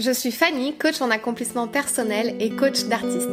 Je 0.00 0.12
suis 0.12 0.30
Fanny, 0.30 0.76
coach 0.76 1.00
en 1.00 1.10
accomplissement 1.10 1.66
personnel 1.66 2.36
et 2.38 2.50
coach 2.50 2.84
d'artiste. 2.84 3.28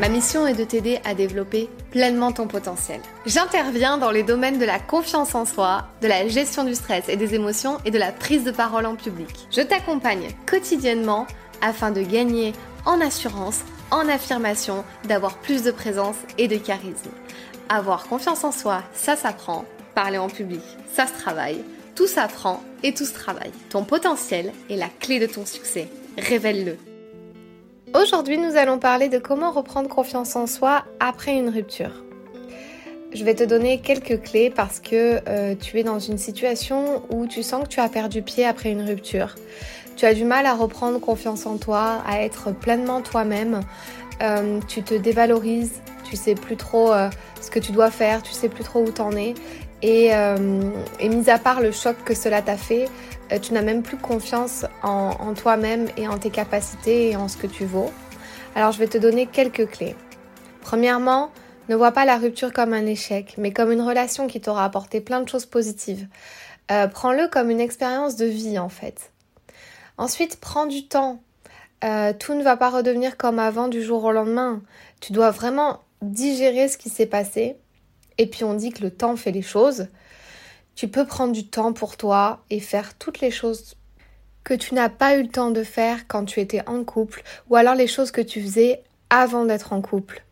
Ma 0.00 0.08
mission 0.08 0.48
est 0.48 0.54
de 0.54 0.64
t'aider 0.64 0.98
à 1.04 1.14
développer 1.14 1.68
pleinement 1.92 2.32
ton 2.32 2.48
potentiel. 2.48 3.00
J'interviens 3.24 3.98
dans 3.98 4.10
les 4.10 4.24
domaines 4.24 4.58
de 4.58 4.64
la 4.64 4.80
confiance 4.80 5.36
en 5.36 5.44
soi, 5.44 5.84
de 6.02 6.08
la 6.08 6.26
gestion 6.26 6.64
du 6.64 6.74
stress 6.74 7.08
et 7.08 7.14
des 7.14 7.36
émotions 7.36 7.78
et 7.84 7.92
de 7.92 7.98
la 7.98 8.10
prise 8.10 8.42
de 8.42 8.50
parole 8.50 8.86
en 8.86 8.96
public. 8.96 9.46
Je 9.52 9.60
t'accompagne 9.60 10.30
quotidiennement 10.44 11.28
afin 11.62 11.90
de 11.90 12.02
gagner 12.02 12.52
en 12.84 13.00
assurance, 13.00 13.60
en 13.90 14.08
affirmation, 14.08 14.84
d'avoir 15.04 15.38
plus 15.38 15.62
de 15.62 15.70
présence 15.70 16.16
et 16.38 16.48
de 16.48 16.56
charisme. 16.56 17.10
Avoir 17.68 18.06
confiance 18.06 18.44
en 18.44 18.52
soi, 18.52 18.82
ça 18.92 19.16
s'apprend. 19.16 19.64
Parler 19.94 20.18
en 20.18 20.28
public, 20.28 20.62
ça 20.92 21.06
se 21.06 21.12
travaille. 21.12 21.64
Tout 21.94 22.06
s'apprend 22.06 22.62
et 22.82 22.92
tout 22.92 23.06
se 23.06 23.14
travaille. 23.14 23.52
Ton 23.70 23.84
potentiel 23.84 24.52
est 24.70 24.76
la 24.76 24.88
clé 25.00 25.18
de 25.18 25.26
ton 25.26 25.46
succès. 25.46 25.88
Révèle-le. 26.18 26.76
Aujourd'hui, 27.98 28.36
nous 28.36 28.56
allons 28.56 28.78
parler 28.78 29.08
de 29.08 29.18
comment 29.18 29.50
reprendre 29.50 29.88
confiance 29.88 30.36
en 30.36 30.46
soi 30.46 30.84
après 31.00 31.34
une 31.34 31.48
rupture. 31.48 32.04
Je 33.14 33.24
vais 33.24 33.34
te 33.34 33.44
donner 33.44 33.80
quelques 33.80 34.20
clés 34.22 34.50
parce 34.50 34.78
que 34.80 35.20
euh, 35.26 35.54
tu 35.54 35.78
es 35.78 35.82
dans 35.82 35.98
une 35.98 36.18
situation 36.18 37.02
où 37.10 37.26
tu 37.26 37.42
sens 37.42 37.64
que 37.64 37.68
tu 37.68 37.80
as 37.80 37.88
perdu 37.88 38.20
pied 38.20 38.44
après 38.44 38.70
une 38.70 38.82
rupture 38.82 39.34
tu 39.96 40.04
as 40.04 40.14
du 40.14 40.24
mal 40.24 40.46
à 40.46 40.54
reprendre 40.54 41.00
confiance 41.00 41.46
en 41.46 41.56
toi, 41.56 42.02
à 42.06 42.20
être 42.20 42.52
pleinement 42.52 43.00
toi-même, 43.00 43.60
euh, 44.22 44.60
tu 44.68 44.82
te 44.82 44.94
dévalorises, 44.94 45.80
tu 46.04 46.16
sais 46.16 46.34
plus 46.34 46.56
trop 46.56 46.92
euh, 46.92 47.10
ce 47.40 47.50
que 47.50 47.58
tu 47.58 47.72
dois 47.72 47.90
faire, 47.90 48.22
tu 48.22 48.32
sais 48.32 48.48
plus 48.48 48.62
trop 48.62 48.82
où 48.82 48.90
t'en 48.90 49.12
es. 49.12 49.34
Et, 49.82 50.14
euh, 50.14 50.60
et 51.00 51.08
mis 51.08 51.28
à 51.28 51.38
part 51.38 51.60
le 51.60 51.70
choc 51.72 51.96
que 52.04 52.14
cela 52.14 52.40
t'a 52.42 52.56
fait, 52.56 52.88
tu 53.42 53.52
n'as 53.52 53.62
même 53.62 53.82
plus 53.82 53.96
confiance 53.96 54.64
en, 54.82 55.10
en 55.18 55.34
toi-même 55.34 55.88
et 55.96 56.08
en 56.08 56.16
tes 56.16 56.30
capacités 56.30 57.10
et 57.10 57.16
en 57.16 57.28
ce 57.28 57.36
que 57.36 57.46
tu 57.46 57.64
vaux. 57.64 57.90
Alors 58.54 58.72
je 58.72 58.78
vais 58.78 58.86
te 58.86 58.96
donner 58.96 59.26
quelques 59.26 59.68
clés. 59.68 59.96
Premièrement, 60.62 61.30
ne 61.68 61.74
vois 61.74 61.92
pas 61.92 62.04
la 62.04 62.16
rupture 62.16 62.52
comme 62.52 62.72
un 62.72 62.86
échec, 62.86 63.34
mais 63.36 63.52
comme 63.52 63.72
une 63.72 63.82
relation 63.82 64.28
qui 64.28 64.40
t'aura 64.40 64.64
apporté 64.64 65.00
plein 65.00 65.20
de 65.20 65.28
choses 65.28 65.46
positives. 65.46 66.06
Prends-le 66.68 67.28
comme 67.28 67.50
une 67.50 67.60
expérience 67.60 68.16
de 68.16 68.26
vie 68.26 68.58
en 68.58 68.68
fait. 68.68 69.12
Ensuite, 69.98 70.38
prends 70.40 70.66
du 70.66 70.86
temps. 70.86 71.22
Euh, 71.84 72.12
tout 72.18 72.34
ne 72.34 72.42
va 72.42 72.56
pas 72.56 72.70
redevenir 72.70 73.16
comme 73.16 73.38
avant 73.38 73.68
du 73.68 73.82
jour 73.82 74.04
au 74.04 74.12
lendemain. 74.12 74.62
Tu 75.00 75.12
dois 75.12 75.30
vraiment 75.30 75.80
digérer 76.02 76.68
ce 76.68 76.78
qui 76.78 76.90
s'est 76.90 77.06
passé. 77.06 77.56
Et 78.18 78.26
puis 78.26 78.44
on 78.44 78.54
dit 78.54 78.70
que 78.70 78.82
le 78.82 78.90
temps 78.90 79.16
fait 79.16 79.32
les 79.32 79.42
choses. 79.42 79.88
Tu 80.74 80.88
peux 80.88 81.06
prendre 81.06 81.32
du 81.32 81.46
temps 81.46 81.72
pour 81.72 81.96
toi 81.96 82.40
et 82.50 82.60
faire 82.60 82.96
toutes 82.98 83.20
les 83.20 83.30
choses 83.30 83.76
que 84.44 84.54
tu 84.54 84.74
n'as 84.74 84.88
pas 84.88 85.16
eu 85.16 85.22
le 85.22 85.28
temps 85.28 85.50
de 85.50 85.62
faire 85.62 86.06
quand 86.06 86.24
tu 86.24 86.40
étais 86.40 86.62
en 86.68 86.84
couple 86.84 87.22
ou 87.48 87.56
alors 87.56 87.74
les 87.74 87.86
choses 87.86 88.10
que 88.10 88.20
tu 88.20 88.42
faisais 88.42 88.82
avant 89.10 89.44
d'être 89.44 89.72
en 89.72 89.80
couple. 89.80 90.22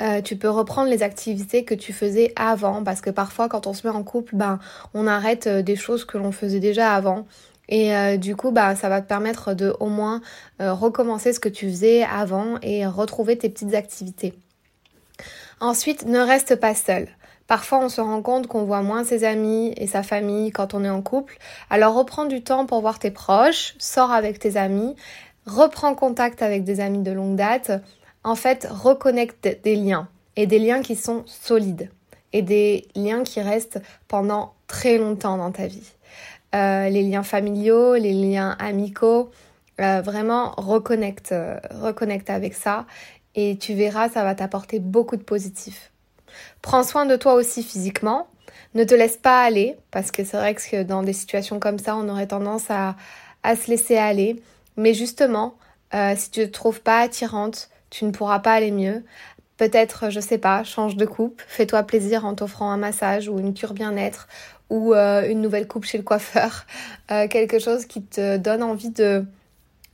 Euh, 0.00 0.22
tu 0.22 0.36
peux 0.36 0.48
reprendre 0.48 0.88
les 0.88 1.02
activités 1.02 1.64
que 1.64 1.74
tu 1.74 1.92
faisais 1.92 2.32
avant 2.36 2.84
parce 2.84 3.00
que 3.00 3.10
parfois 3.10 3.48
quand 3.48 3.66
on 3.66 3.74
se 3.74 3.86
met 3.86 3.92
en 3.92 4.04
couple, 4.04 4.36
ben 4.36 4.58
on 4.94 5.06
arrête 5.06 5.48
euh, 5.48 5.62
des 5.62 5.76
choses 5.76 6.04
que 6.04 6.16
l'on 6.16 6.32
faisait 6.32 6.60
déjà 6.60 6.94
avant 6.94 7.26
et 7.68 7.94
euh, 7.94 8.16
du 8.16 8.34
coup, 8.34 8.50
bah, 8.50 8.74
ça 8.74 8.88
va 8.88 9.00
te 9.00 9.06
permettre 9.06 9.54
de 9.54 9.74
au 9.80 9.86
moins 9.86 10.20
euh, 10.60 10.72
recommencer 10.72 11.32
ce 11.32 11.40
que 11.40 11.48
tu 11.48 11.68
faisais 11.68 12.02
avant 12.02 12.58
et 12.62 12.86
retrouver 12.86 13.36
tes 13.36 13.48
petites 13.48 13.74
activités. 13.74 14.34
Ensuite, 15.60 16.06
ne 16.06 16.20
reste 16.20 16.56
pas 16.56 16.74
seul. 16.74 17.08
Parfois, 17.46 17.80
on 17.82 17.88
se 17.88 18.00
rend 18.00 18.22
compte 18.22 18.46
qu'on 18.46 18.64
voit 18.64 18.82
moins 18.82 19.04
ses 19.04 19.24
amis 19.24 19.72
et 19.76 19.86
sa 19.86 20.02
famille 20.02 20.50
quand 20.50 20.74
on 20.74 20.84
est 20.84 20.90
en 20.90 21.02
couple. 21.02 21.38
Alors, 21.70 21.94
reprends 21.94 22.26
du 22.26 22.42
temps 22.42 22.66
pour 22.66 22.80
voir 22.80 22.98
tes 22.98 23.10
proches, 23.10 23.74
sors 23.78 24.12
avec 24.12 24.38
tes 24.38 24.56
amis, 24.56 24.94
reprends 25.46 25.94
contact 25.94 26.42
avec 26.42 26.64
des 26.64 26.80
amis 26.80 27.02
de 27.02 27.12
longue 27.12 27.36
date. 27.36 27.70
En 28.22 28.34
fait, 28.34 28.68
reconnecte 28.70 29.48
des 29.64 29.76
liens 29.76 30.08
et 30.36 30.46
des 30.46 30.58
liens 30.58 30.82
qui 30.82 30.94
sont 30.94 31.24
solides 31.26 31.90
et 32.32 32.42
des 32.42 32.86
liens 32.94 33.24
qui 33.24 33.40
restent 33.40 33.80
pendant 34.06 34.54
très 34.66 34.98
longtemps 34.98 35.38
dans 35.38 35.50
ta 35.50 35.66
vie. 35.66 35.94
Euh, 36.54 36.88
les 36.88 37.02
liens 37.02 37.22
familiaux, 37.22 37.94
les 37.94 38.12
liens 38.12 38.56
amicaux. 38.58 39.30
Euh, 39.80 40.00
vraiment 40.00 40.54
reconnecte, 40.56 41.30
euh, 41.30 41.56
reconnecte 41.70 42.30
avec 42.30 42.54
ça 42.54 42.84
et 43.36 43.56
tu 43.58 43.74
verras, 43.74 44.08
ça 44.08 44.24
va 44.24 44.34
t'apporter 44.34 44.80
beaucoup 44.80 45.16
de 45.16 45.22
positif. 45.22 45.92
Prends 46.62 46.82
soin 46.82 47.06
de 47.06 47.14
toi 47.14 47.34
aussi 47.34 47.62
physiquement. 47.62 48.26
Ne 48.74 48.82
te 48.82 48.94
laisse 48.94 49.16
pas 49.16 49.42
aller 49.42 49.76
parce 49.92 50.10
que 50.10 50.24
c'est 50.24 50.36
vrai 50.36 50.54
que 50.56 50.82
dans 50.82 51.04
des 51.04 51.12
situations 51.12 51.60
comme 51.60 51.78
ça, 51.78 51.96
on 51.96 52.08
aurait 52.08 52.26
tendance 52.26 52.70
à, 52.70 52.96
à 53.44 53.54
se 53.54 53.70
laisser 53.70 53.96
aller. 53.96 54.42
Mais 54.76 54.94
justement, 54.94 55.54
si 56.16 56.30
tu 56.30 56.40
ne 56.40 56.46
te 56.46 56.50
trouves 56.50 56.80
pas 56.80 56.98
attirante, 57.00 57.70
tu 57.90 58.04
ne 58.04 58.10
pourras 58.10 58.40
pas 58.40 58.54
aller 58.54 58.72
mieux. 58.72 59.04
Peut-être, 59.58 60.08
je 60.08 60.20
sais 60.20 60.38
pas, 60.38 60.62
change 60.62 60.96
de 60.96 61.04
coupe, 61.04 61.42
fais-toi 61.48 61.82
plaisir 61.82 62.24
en 62.24 62.34
t'offrant 62.34 62.70
un 62.70 62.76
massage 62.76 63.28
ou 63.28 63.38
une 63.40 63.54
cure 63.54 63.74
bien-être 63.74 64.28
ou 64.70 64.94
euh, 64.94 65.28
une 65.28 65.40
nouvelle 65.40 65.66
coupe 65.66 65.84
chez 65.84 65.98
le 65.98 66.04
coiffeur, 66.04 66.66
euh, 67.10 67.26
quelque 67.28 67.58
chose 67.58 67.84
qui 67.84 68.02
te 68.02 68.36
donne 68.36 68.62
envie 68.62 68.90
de, 68.90 69.24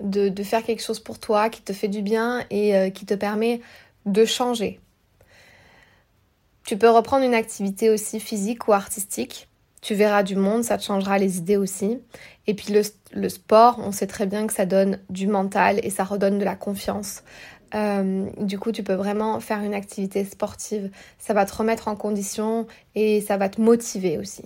de, 0.01 0.43
faire 0.43 0.63
quelque 0.63 0.83
chose 0.83 1.01
pour 1.01 1.19
toi, 1.19 1.49
qui 1.49 1.63
te 1.63 1.73
fait 1.73 1.89
du 1.89 2.03
bien 2.03 2.45
et 2.51 2.77
euh, 2.77 2.91
qui 2.91 3.07
te 3.07 3.15
permet 3.15 3.61
de 4.07 4.25
changer. 4.25 4.81
Tu 6.67 6.77
peux 6.77 6.91
reprendre 6.91 7.25
une 7.25 7.35
activité 7.35 7.91
aussi 7.91 8.21
physique 8.21 8.69
ou 8.69 8.73
artistique. 8.73 9.49
Tu 9.83 9.95
verras 9.95 10.23
du 10.23 10.35
monde, 10.35 10.65
ça 10.65 10.79
te 10.79 10.83
changera 10.83 11.19
les 11.19 11.37
idées 11.37 11.59
aussi. 11.59 11.99
Et 12.47 12.55
puis 12.55 12.73
le, 12.73 12.81
le 13.13 13.29
sport, 13.29 13.79
on 13.81 13.93
sait 13.93 14.07
très 14.07 14.25
bien 14.25 14.47
que 14.47 14.53
ça 14.53 14.65
donne 14.65 14.99
du 15.11 15.27
mental 15.27 15.79
et 15.83 15.91
ça 15.91 16.05
redonne 16.05 16.39
de 16.39 16.45
la 16.45 16.57
confiance. 16.57 17.23
Du 17.75 18.59
coup, 18.59 18.73
tu 18.73 18.83
peux 18.83 18.95
vraiment 18.95 19.41
faire 19.41 19.61
une 19.61 19.75
activité 19.75 20.25
sportive. 20.25 20.91
Ça 21.19 21.35
va 21.35 21.45
te 21.45 21.55
remettre 21.55 21.89
en 21.89 21.97
condition 21.97 22.67
et 22.95 23.21
ça 23.21 23.37
va 23.37 23.49
te 23.49 23.61
motiver 23.61 24.19
aussi. 24.19 24.45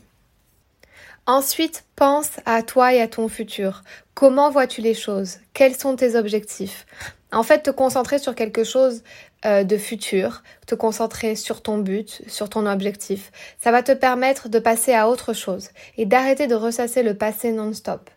Ensuite, 1.26 1.84
pense 1.94 2.30
à 2.46 2.62
toi 2.62 2.94
et 2.94 3.02
à 3.02 3.06
ton 3.06 3.28
futur. 3.28 3.82
Comment 4.14 4.50
vois-tu 4.50 4.80
les 4.80 4.94
choses? 4.94 5.36
Quels 5.52 5.76
sont 5.76 5.94
tes 5.94 6.16
objectifs? 6.16 6.86
En 7.30 7.42
fait, 7.42 7.60
te 7.60 7.70
concentrer 7.70 8.18
sur 8.18 8.34
quelque 8.34 8.64
chose 8.64 9.02
euh, 9.44 9.62
de 9.62 9.76
futur, 9.76 10.42
te 10.66 10.74
concentrer 10.74 11.36
sur 11.36 11.60
ton 11.60 11.76
but, 11.76 12.22
sur 12.28 12.48
ton 12.48 12.64
objectif, 12.64 13.30
ça 13.62 13.70
va 13.70 13.82
te 13.82 13.92
permettre 13.92 14.48
de 14.48 14.58
passer 14.58 14.94
à 14.94 15.06
autre 15.06 15.34
chose 15.34 15.68
et 15.98 16.06
d'arrêter 16.06 16.46
de 16.46 16.54
ressasser 16.54 17.02
le 17.02 17.12
passé 17.12 17.52
non-stop. 17.52 18.08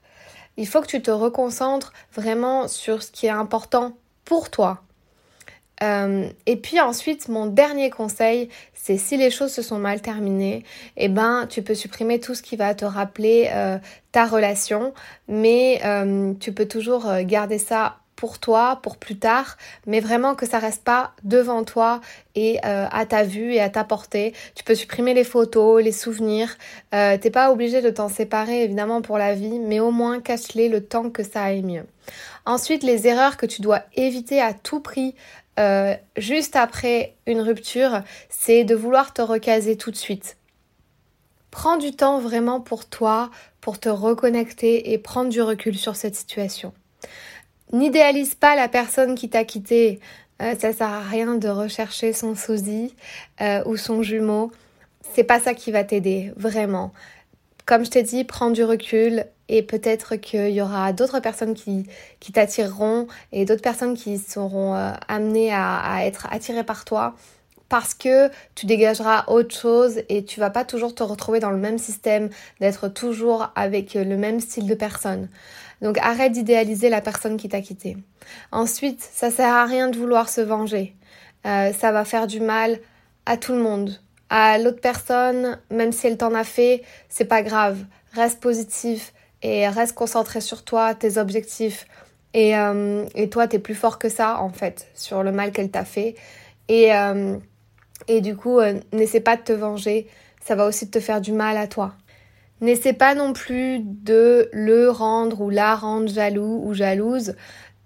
Il 0.56 0.66
faut 0.66 0.80
que 0.80 0.88
tu 0.88 1.02
te 1.02 1.12
reconcentres 1.12 1.92
vraiment 2.14 2.70
sur 2.70 3.04
ce 3.04 3.12
qui 3.12 3.26
est 3.26 3.30
important 3.30 3.98
pour 4.24 4.50
toi, 4.50 4.82
euh, 5.82 6.28
et 6.46 6.56
puis 6.58 6.80
ensuite, 6.80 7.28
mon 7.28 7.46
dernier 7.46 7.90
conseil, 7.90 8.50
c'est 8.74 8.98
si 8.98 9.18
les 9.18 9.30
choses 9.30 9.52
se 9.52 9.62
sont 9.62 9.80
mal 9.80 10.02
terminées, 10.02 10.64
eh 10.98 11.08
ben 11.08 11.48
tu 11.50 11.62
peux 11.62 11.76
supprimer 11.76 12.20
tout 12.20 12.36
ce 12.36 12.42
qui 12.42 12.56
va 12.56 12.76
te 12.76 12.86
rappeler 12.86 13.50
euh, 13.52 13.78
ta 14.12 14.26
relation, 14.26 14.94
mais 15.28 15.82
euh, 15.86 16.34
tu 16.40 16.52
peux 16.52 16.68
toujours 16.68 17.12
garder 17.24 17.58
ça 17.58 17.98
pour 18.16 18.38
toi, 18.38 18.80
pour 18.84 18.98
plus 18.98 19.18
tard, 19.18 19.58
mais 19.88 20.00
vraiment 20.00 20.36
que 20.36 20.46
ça 20.46 20.60
reste 20.60 20.84
pas 20.84 21.14
devant 21.24 21.64
toi 21.64 22.02
et 22.36 22.60
à 22.62 23.06
ta 23.08 23.24
vue 23.24 23.54
et 23.56 23.60
à 23.60 23.70
ta 23.72 23.84
portée. 23.84 24.36
Tu 24.54 24.64
peux 24.64 24.76
supprimer 24.76 25.16
les 25.16 25.24
photos, 25.24 25.84
les 25.84 25.92
souvenirs. 25.92 26.56
T'es 26.92 27.32
pas 27.32 27.52
obligé 27.52 27.82
de 27.82 27.90
t'en 27.90 28.10
séparer 28.10 28.64
évidemment 28.64 29.02
pour 29.02 29.18
la 29.18 29.34
vie, 29.34 29.58
mais 29.58 29.80
au 29.80 29.90
moins 29.90 30.22
cache-les 30.22 30.70
le 30.70 30.86
temps 30.86 31.10
que 31.10 31.24
ça 31.24 31.42
aille 31.42 31.64
mieux. 31.64 31.86
Ensuite, 32.46 32.84
les 32.84 33.08
erreurs 33.08 33.38
que 33.38 33.46
tu 33.46 33.62
dois 33.62 33.82
éviter 33.96 34.42
à 34.42 34.54
tout 34.54 34.80
prix 34.80 35.16
euh, 35.60 35.96
juste 36.18 36.56
après 36.56 37.16
une 37.28 37.42
rupture, 37.42 38.02
c'est 38.30 38.64
de 38.64 38.76
vouloir 38.76 39.14
te 39.14 39.22
recaser 39.22 39.78
tout 39.78 39.92
de 39.92 39.96
suite. 39.96 40.38
Prends 41.52 41.78
du 41.78 41.92
temps 41.92 42.20
vraiment 42.20 42.62
pour 42.62 42.88
toi, 42.88 43.30
pour 43.60 43.80
te 43.80 43.90
reconnecter 43.90 44.92
et 44.92 44.98
prendre 44.98 45.30
du 45.30 45.42
recul 45.42 45.78
sur 45.78 45.96
cette 45.96 46.16
situation. 46.16 46.74
N'idéalise 47.74 48.36
pas 48.36 48.56
la 48.56 48.68
personne 48.68 49.16
qui 49.16 49.30
t'a 49.30 49.44
quitté. 49.44 50.00
Euh, 50.42 50.56
ça 50.58 50.74
sert 50.74 50.88
à 50.88 51.02
rien 51.02 51.36
de 51.36 51.50
rechercher 51.50 52.14
son 52.14 52.36
sosie 52.36 52.96
euh, 53.42 53.64
ou 53.66 53.78
son 53.78 54.02
jumeau. 54.02 54.52
C'est 55.14 55.24
pas 55.24 55.40
ça 55.40 55.54
qui 55.54 55.72
va 55.72 55.84
t'aider, 55.84 56.32
vraiment. 56.38 56.94
Comme 57.72 57.86
je 57.86 57.90
t'ai 57.90 58.04
dit, 58.04 58.26
prends 58.26 58.50
du 58.50 58.66
recul, 58.66 59.24
et 59.48 59.62
peut-être 59.62 60.18
qu'il 60.18 60.50
y 60.50 60.62
aura 60.62 60.92
d'autres 60.92 61.22
personnes 61.22 61.54
qui, 61.54 61.88
t'attireront 62.34 63.08
et 63.32 63.46
d'autres 63.46 63.62
personnes 63.62 63.96
qui 63.96 64.18
seront 64.18 64.76
euh, 64.76 64.92
amenées 65.08 65.54
à, 65.54 66.06
être 66.06 66.28
attirées 66.32 66.66
par 66.66 66.84
toi 66.84 67.16
parce 67.70 67.94
que 67.94 68.30
tu 68.56 68.66
dégageras 68.66 69.24
autre 69.28 69.56
chose 69.56 70.02
et 70.10 70.26
tu 70.26 70.42
vas 70.42 70.50
pas 70.50 70.66
toujours 70.66 70.94
te 70.94 71.02
retrouver 71.02 71.40
dans 71.40 71.50
le 71.50 71.56
même 71.56 71.78
système, 71.78 72.30
d'être 72.60 72.90
toujours 72.90 73.54
avec 73.56 73.94
le 73.94 74.18
même 74.18 74.42
style 74.42 74.68
de 74.68 74.76
personne. 74.76 75.30
Donc 75.82 75.98
arrête 76.00 76.34
d'idéaliser 76.34 76.90
la 76.90 77.00
personne 77.00 77.38
qui 77.38 77.48
t'a 77.48 77.62
quitté. 77.62 77.96
Ensuite, 78.52 79.00
ça 79.00 79.32
sert 79.32 79.54
à 79.54 79.64
rien 79.64 79.88
de 79.88 79.98
vouloir 79.98 80.28
se 80.28 80.42
venger. 80.42 80.94
Euh, 81.48 81.72
ça 81.72 81.94
va 81.94 82.04
faire 82.04 82.28
du 82.28 82.42
mal 82.42 82.82
à 83.26 83.38
tout 83.38 83.54
le 83.54 83.64
monde. 83.64 83.98
À 84.34 84.58
l'autre 84.58 84.80
personne, 84.80 85.60
même 85.70 85.92
si 85.92 86.08
elle 86.08 86.16
t'en 86.16 86.34
a 86.34 86.46
fait, 86.46 86.84
c'est 87.10 87.26
pas 87.26 87.42
grave. 87.44 87.80
Reste 88.14 88.40
positif 88.40 89.12
et 89.42 89.68
reste 89.68 89.94
concentré 89.94 90.40
sur 90.40 90.64
toi, 90.64 90.96
tes 90.96 91.18
objectifs. 91.18 91.86
Et, 92.34 92.58
euh, 92.58 93.04
et 93.14 93.30
toi, 93.30 93.50
t'es 93.50 93.60
plus 93.60 93.76
fort 93.76 94.00
que 94.00 94.08
ça, 94.08 94.40
en 94.40 94.50
fait, 94.50 94.88
sur 94.96 95.22
le 95.22 95.34
mal 95.34 95.52
qu'elle 95.52 95.70
t'a 95.70 95.84
fait. 95.84 96.16
Et, 96.70 96.96
euh, 96.96 97.36
et 98.08 98.22
du 98.22 98.38
coup, 98.38 98.62
n'essaie 98.94 99.20
pas 99.20 99.36
de 99.36 99.42
te 99.42 99.52
venger. 99.52 100.08
Ça 100.42 100.56
va 100.56 100.66
aussi 100.66 100.90
te 100.90 101.02
faire 101.02 101.20
du 101.20 101.34
mal 101.34 101.58
à 101.58 101.68
toi. 101.68 101.94
N'essaie 102.62 102.94
pas 102.94 103.16
non 103.16 103.34
plus 103.34 103.80
de 103.82 104.50
le 104.54 104.90
rendre 104.90 105.42
ou 105.42 105.50
la 105.50 105.76
rendre 105.76 106.08
jaloux 106.08 106.62
ou 106.64 106.74
jalouse. 106.74 107.36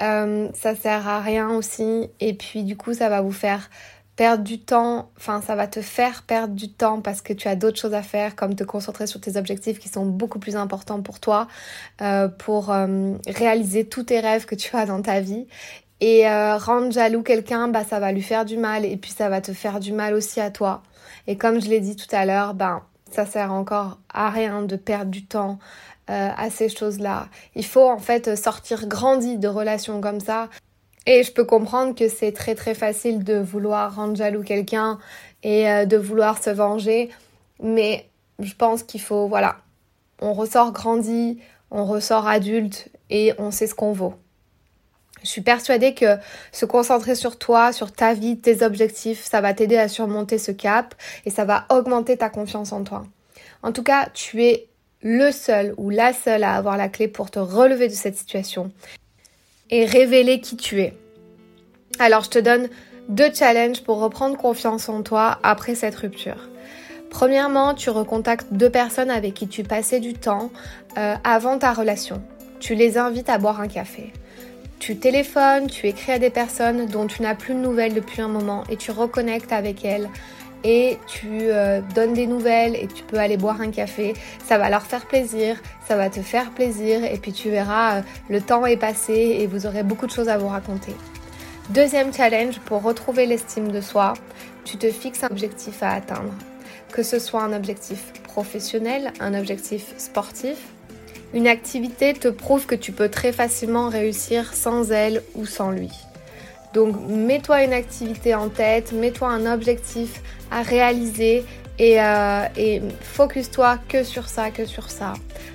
Euh, 0.04 0.50
ça 0.54 0.76
sert 0.76 1.08
à 1.08 1.22
rien 1.22 1.50
aussi. 1.50 2.12
Et 2.20 2.36
puis 2.36 2.64
du 2.64 2.78
coup, 2.78 2.94
ça 2.94 3.10
va 3.10 3.22
vous 3.22 3.32
faire 3.32 3.72
perdre 4.16 4.44
du 4.44 4.60
temps. 4.60 5.10
Enfin, 5.18 5.42
ça 5.42 5.56
va 5.56 5.68
te 5.68 5.82
faire 5.82 6.24
perdre 6.24 6.54
du 6.54 6.72
temps 6.72 7.02
parce 7.02 7.22
que 7.22 7.34
tu 7.34 7.48
as 7.48 7.56
d'autres 7.56 7.80
choses 7.80 7.94
à 7.94 8.02
faire, 8.02 8.36
comme 8.36 8.56
te 8.56 8.64
concentrer 8.64 9.08
sur 9.08 9.20
tes 9.20 9.38
objectifs 9.38 9.80
qui 9.80 9.90
sont 9.90 10.06
beaucoup 10.06 10.40
plus 10.40 10.56
importants 10.56 11.02
pour 11.02 11.20
toi, 11.20 11.48
euh, 12.02 12.28
pour 12.28 12.72
euh, 12.72 13.14
réaliser 13.28 13.86
tous 13.86 14.04
tes 14.04 14.20
rêves 14.20 14.46
que 14.46 14.56
tu 14.56 14.76
as 14.76 14.86
dans 14.86 15.02
ta 15.02 15.20
vie. 15.22 15.48
Et 16.02 16.28
rendre 16.28 16.92
jaloux 16.92 17.24
quelqu'un, 17.24 17.70
bah 17.70 17.86
ça 17.86 18.02
va 18.02 18.12
lui 18.12 18.22
faire 18.22 18.44
du 18.44 18.58
mal 18.58 18.84
et 18.84 18.98
puis 18.98 19.12
ça 19.12 19.30
va 19.30 19.40
te 19.40 19.54
faire 19.54 19.80
du 19.80 19.94
mal 19.94 20.14
aussi 20.14 20.42
à 20.42 20.52
toi. 20.52 20.84
Et 21.26 21.38
comme 21.38 21.62
je 21.62 21.70
l'ai 21.70 21.80
dit 21.80 21.96
tout 21.96 22.14
à 22.14 22.26
l'heure, 22.26 22.54
ben 22.54 22.82
ça 23.12 23.26
sert 23.26 23.54
encore 23.54 23.98
à 24.14 24.30
rien 24.30 24.62
de 24.62 24.76
perdre 24.76 25.10
du 25.10 25.26
temps 25.26 25.58
euh, 26.10 26.30
à 26.38 26.50
ces 26.50 26.70
choses-là. 26.70 27.28
Il 27.56 27.66
faut 27.66 27.90
en 27.90 27.98
fait 27.98 28.36
sortir 28.36 28.88
grandi 28.88 29.38
de 29.38 29.48
relations 29.48 30.02
comme 30.02 30.20
ça. 30.20 30.50
Et 31.06 31.24
je 31.24 31.32
peux 31.32 31.46
comprendre 31.46 31.94
que 31.94 32.10
c'est 32.10 32.32
très 32.32 32.56
très 32.56 32.74
facile 32.74 33.24
de 33.24 33.38
vouloir 33.38 33.96
rendre 33.96 34.16
jaloux 34.16 34.44
quelqu'un 34.44 34.98
et 35.44 35.70
euh, 35.70 35.86
de 35.86 35.98
vouloir 35.98 36.42
se 36.42 36.50
venger. 36.50 37.10
Mais 37.62 38.10
je 38.40 38.54
pense 38.56 38.84
qu'il 38.84 39.02
faut, 39.02 39.28
voilà, 39.28 39.58
on 40.22 40.34
ressort 40.34 40.72
grandi, 40.72 41.40
on 41.70 41.86
ressort 41.86 42.28
adulte 42.28 42.90
et 43.10 43.34
on 43.38 43.52
sait 43.52 43.68
ce 43.68 43.76
qu'on 43.76 43.92
vaut. 43.92 44.16
Je 45.24 45.30
suis 45.30 45.42
persuadée 45.42 45.94
que 45.94 46.18
se 46.52 46.66
concentrer 46.66 47.16
sur 47.16 47.38
toi, 47.38 47.72
sur 47.72 47.92
ta 47.92 48.14
vie, 48.14 48.38
tes 48.38 48.64
objectifs, 48.64 49.24
ça 49.24 49.42
va 49.42 49.54
t'aider 49.54 49.78
à 49.78 49.88
surmonter 49.88 50.38
ce 50.38 50.52
cap 50.52 50.94
et 51.26 51.30
ça 51.30 51.46
va 51.46 51.66
augmenter 51.70 52.18
ta 52.18 52.30
confiance 52.30 52.72
en 52.72 52.84
toi. 52.84 53.06
En 53.64 53.72
tout 53.72 53.84
cas, 53.84 54.10
tu 54.14 54.44
es 54.44 54.68
le 55.02 55.32
seul 55.32 55.74
ou 55.78 55.90
la 55.90 56.14
seule 56.14 56.44
à 56.44 56.56
avoir 56.56 56.78
la 56.78 56.90
clé 56.90 57.08
pour 57.08 57.32
te 57.32 57.40
relever 57.40 57.88
de 57.88 57.94
cette 57.94 58.18
situation 58.18 58.72
et 59.70 59.86
révéler 59.86 60.40
qui 60.40 60.58
tu 60.58 60.82
es. 60.82 60.94
Alors, 62.00 62.24
je 62.24 62.30
te 62.30 62.40
donne 62.40 62.70
deux 63.10 63.34
challenges 63.34 63.82
pour 63.82 64.00
reprendre 64.00 64.38
confiance 64.38 64.90
en 64.90 65.02
toi 65.04 65.40
après 65.44 65.76
cette 65.76 65.96
rupture. 65.96 66.50
Premièrement, 67.10 67.74
tu 67.74 67.90
recontactes 67.90 68.48
deux 68.52 68.70
personnes 68.70 69.10
avec 69.10 69.34
qui 69.34 69.48
tu 69.48 69.64
passais 69.64 70.00
du 70.00 70.14
temps 70.14 70.52
euh, 70.98 71.16
avant 71.24 71.58
ta 71.58 71.72
relation. 71.72 72.22
Tu 72.60 72.76
les 72.76 72.98
invites 72.98 73.30
à 73.30 73.38
boire 73.38 73.62
un 73.62 73.68
café. 73.68 74.12
Tu 74.80 74.98
téléphones, 74.98 75.68
tu 75.68 75.88
écris 75.88 76.12
à 76.12 76.20
des 76.20 76.30
personnes 76.30 76.88
dont 76.88 77.08
tu 77.08 77.22
n'as 77.22 77.36
plus 77.36 77.54
de 77.54 77.60
nouvelles 77.60 77.94
depuis 77.94 78.22
un 78.22 78.28
moment 78.28 78.64
et 78.70 78.76
tu 78.76 78.92
reconnectes 78.92 79.54
avec 79.54 79.86
elles 79.86 80.10
et 80.66 80.98
tu 81.06 81.28
euh, 81.44 81.80
donnes 81.94 82.14
des 82.14 82.26
nouvelles 82.26 82.76
et 82.76 82.88
tu 82.88 83.04
peux 83.04 83.18
aller 83.18 83.38
boire 83.38 83.62
un 83.62 83.70
café. 83.70 84.14
Ça 84.44 84.58
va 84.58 84.70
leur 84.72 84.82
faire 84.82 85.06
plaisir, 85.06 85.58
ça 85.88 85.96
va 85.96 86.10
te 86.10 86.22
faire 86.22 86.50
plaisir 86.50 87.04
et 87.04 87.18
puis 87.18 87.32
tu 87.32 87.52
verras, 87.52 87.98
euh, 87.98 88.02
le 88.30 88.42
temps 88.42 88.66
est 88.66 88.76
passé 88.76 89.38
et 89.40 89.46
vous 89.46 89.68
aurez 89.68 89.84
beaucoup 89.84 90.08
de 90.08 90.12
choses 90.12 90.28
à 90.28 90.40
vous 90.40 90.48
raconter. 90.48 90.94
Deuxième 91.70 92.12
challenge 92.12 92.60
pour 92.62 92.82
retrouver 92.82 93.28
l'estime 93.28 93.72
de 93.72 93.80
soi, 93.80 94.14
tu 94.66 94.78
te 94.78 94.90
fixes 94.90 95.24
un 95.24 95.28
objectif 95.28 95.84
à 95.84 95.92
atteindre. 95.92 96.34
Que 96.92 97.04
ce 97.04 97.20
soit 97.20 97.44
un 97.44 97.54
objectif 97.54 98.12
professionnel, 98.24 99.14
un 99.20 99.38
objectif 99.38 99.94
sportif, 99.98 100.58
une 101.34 101.48
activité 101.48 102.14
te 102.14 102.28
prouve 102.28 102.66
que 102.66 102.76
tu 102.76 102.92
peux 102.92 103.10
très 103.10 103.32
facilement 103.32 103.90
réussir 103.90 104.54
sans 104.54 104.92
elle 104.92 105.22
ou 105.36 105.46
sans 105.46 105.70
lui. 105.70 105.92
Donc 106.76 106.98
mets-toi 107.08 107.64
une 107.64 107.74
activité 107.74 108.36
en 108.36 108.50
tête, 108.50 108.92
mets-toi 108.92 109.30
un 109.30 109.52
objectif 109.52 110.22
à 110.52 110.62
réaliser 110.62 111.46
et, 111.80 112.02
euh, 112.02 112.46
focus-toi 113.02 113.80
que 113.88 114.04
sur 114.04 114.28
ça, 114.28 114.52
que 114.52 114.66
sur 114.66 114.92
ça, 114.92 115.14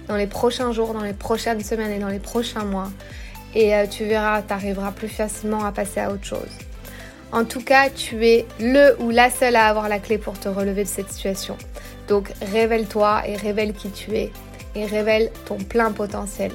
dans 0.08 0.16
les 0.16 0.26
prochains 0.26 0.72
jours, 0.72 0.94
dans 0.94 1.02
les 1.02 1.12
prochaines 1.12 1.62
semaines 1.62 1.92
et 1.92 1.98
dans 1.98 2.08
les 2.08 2.18
prochains 2.18 2.64
mois. 2.64 2.90
Et 3.54 3.74
euh, 3.74 3.86
tu 3.86 4.04
verras, 4.04 4.40
tu 4.40 4.52
arriveras 4.52 4.92
plus 4.92 5.08
facilement 5.08 5.62
à 5.64 5.72
passer 5.72 6.00
à 6.00 6.10
autre 6.10 6.24
chose. 6.24 6.50
En 7.32 7.44
tout 7.44 7.62
cas, 7.62 7.90
tu 7.90 8.26
es 8.26 8.46
le 8.58 8.96
ou 9.00 9.10
la 9.10 9.28
seule 9.28 9.56
à 9.56 9.66
avoir 9.66 9.90
la 9.90 9.98
clé 9.98 10.16
pour 10.16 10.40
te 10.40 10.48
relever 10.48 10.84
de 10.84 10.88
cette 10.88 11.12
situation. 11.12 11.58
Donc 12.08 12.32
révèle-toi 12.40 13.22
et 13.26 13.36
révèle 13.36 13.74
qui 13.74 13.90
tu 13.90 14.16
es 14.16 14.32
et 14.74 14.86
révèle 14.86 15.30
ton 15.44 15.58
plein 15.58 15.92
potentiel. 15.92 16.52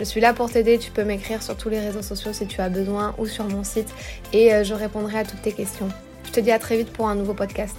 Je 0.00 0.06
suis 0.06 0.22
là 0.22 0.32
pour 0.32 0.50
t'aider, 0.50 0.78
tu 0.78 0.90
peux 0.90 1.04
m'écrire 1.04 1.42
sur 1.42 1.58
tous 1.58 1.68
les 1.68 1.78
réseaux 1.78 2.00
sociaux 2.00 2.32
si 2.32 2.46
tu 2.46 2.62
as 2.62 2.70
besoin 2.70 3.14
ou 3.18 3.26
sur 3.26 3.44
mon 3.44 3.62
site 3.64 3.88
et 4.32 4.54
euh, 4.54 4.64
je 4.64 4.72
répondrai 4.72 5.18
à 5.18 5.24
toutes 5.24 5.42
tes 5.42 5.52
questions. 5.52 5.90
Je 6.24 6.30
te 6.30 6.40
dis 6.40 6.50
à 6.50 6.58
très 6.58 6.78
vite 6.78 6.90
pour 6.90 7.06
un 7.10 7.14
nouveau 7.14 7.34
podcast. 7.34 7.76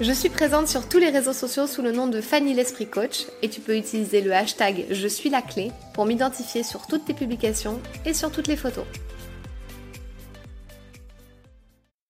Je 0.00 0.10
suis 0.10 0.30
présente 0.30 0.68
sur 0.68 0.88
tous 0.88 0.96
les 0.96 1.10
réseaux 1.10 1.34
sociaux 1.34 1.66
sous 1.66 1.82
le 1.82 1.92
nom 1.92 2.06
de 2.06 2.22
Fanny 2.22 2.54
l'Esprit 2.54 2.86
Coach 2.86 3.26
et 3.42 3.50
tu 3.50 3.60
peux 3.60 3.76
utiliser 3.76 4.22
le 4.22 4.32
hashtag 4.32 4.86
Je 4.90 5.06
suis 5.06 5.28
la 5.28 5.42
clé 5.42 5.70
pour 5.92 6.06
m'identifier 6.06 6.62
sur 6.62 6.86
toutes 6.86 7.04
tes 7.04 7.14
publications 7.14 7.78
et 8.06 8.14
sur 8.14 8.30
toutes 8.30 8.48
les 8.48 8.56
photos. 8.56 8.86